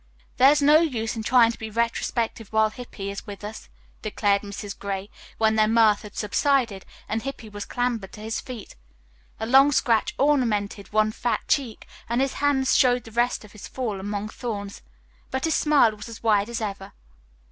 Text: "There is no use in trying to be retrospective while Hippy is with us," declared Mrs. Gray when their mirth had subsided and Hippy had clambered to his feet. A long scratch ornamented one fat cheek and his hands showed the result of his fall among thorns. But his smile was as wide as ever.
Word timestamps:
"There 0.37 0.49
is 0.51 0.63
no 0.63 0.79
use 0.79 1.15
in 1.15 1.21
trying 1.21 1.51
to 1.51 1.59
be 1.59 1.69
retrospective 1.69 2.51
while 2.51 2.71
Hippy 2.71 3.11
is 3.11 3.27
with 3.27 3.43
us," 3.43 3.69
declared 4.01 4.41
Mrs. 4.41 4.75
Gray 4.79 5.11
when 5.37 5.53
their 5.55 5.67
mirth 5.67 6.01
had 6.01 6.15
subsided 6.17 6.87
and 7.07 7.21
Hippy 7.21 7.51
had 7.51 7.67
clambered 7.69 8.11
to 8.13 8.21
his 8.21 8.39
feet. 8.41 8.75
A 9.39 9.45
long 9.45 9.71
scratch 9.71 10.15
ornamented 10.17 10.91
one 10.91 11.11
fat 11.11 11.41
cheek 11.47 11.87
and 12.09 12.19
his 12.19 12.33
hands 12.41 12.75
showed 12.75 13.03
the 13.03 13.11
result 13.11 13.43
of 13.45 13.51
his 13.51 13.67
fall 13.67 13.99
among 13.99 14.29
thorns. 14.29 14.81
But 15.29 15.45
his 15.45 15.53
smile 15.53 15.95
was 15.95 16.09
as 16.09 16.23
wide 16.23 16.49
as 16.49 16.61
ever. 16.61 16.93